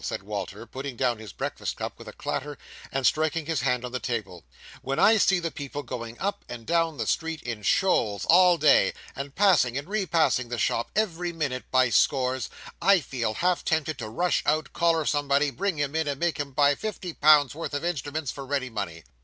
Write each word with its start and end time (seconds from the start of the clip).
said 0.03 0.23
Walter, 0.23 0.65
putting 0.65 0.95
down 0.95 1.19
his 1.19 1.31
breakfast 1.31 1.77
cup 1.77 1.99
with 1.99 2.07
a 2.07 2.11
clatter, 2.13 2.57
and 2.91 3.05
striking 3.05 3.45
his 3.45 3.61
hand 3.61 3.85
on 3.85 3.91
the 3.91 3.99
table: 3.99 4.43
"when 4.81 4.97
I 4.97 5.17
see 5.17 5.37
the 5.37 5.51
people 5.51 5.83
going 5.83 6.17
up 6.19 6.43
and 6.49 6.65
down 6.65 6.97
the 6.97 7.05
street 7.05 7.39
in 7.43 7.61
shoals 7.61 8.25
all 8.25 8.57
day, 8.57 8.93
and 9.15 9.35
passing 9.35 9.77
and 9.77 9.87
re 9.87 10.07
passing 10.07 10.49
the 10.49 10.57
shop 10.57 10.89
every 10.95 11.31
minute, 11.31 11.65
by 11.69 11.91
scores, 11.91 12.49
I 12.81 12.99
feel 12.99 13.35
half 13.35 13.63
tempted 13.63 13.99
to 13.99 14.09
rush 14.09 14.41
out, 14.43 14.73
collar 14.73 15.05
somebody, 15.05 15.51
bring 15.51 15.77
him 15.77 15.95
in, 15.95 16.07
and 16.07 16.19
make 16.19 16.39
him 16.39 16.51
buy 16.51 16.73
fifty 16.73 17.13
pounds' 17.13 17.53
worth 17.53 17.75
of 17.75 17.85
instruments 17.85 18.31
for 18.31 18.43
ready 18.43 18.71
money. 18.71 19.03